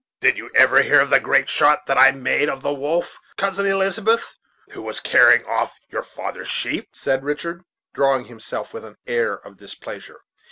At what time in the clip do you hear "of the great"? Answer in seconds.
0.99-1.47